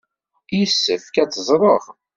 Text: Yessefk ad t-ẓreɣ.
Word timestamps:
Yessefk 0.57 1.15
ad 1.23 1.29
t-ẓreɣ. 1.31 1.83